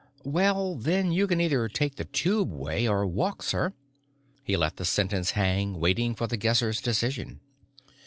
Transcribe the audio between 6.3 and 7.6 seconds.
Guesser's decision.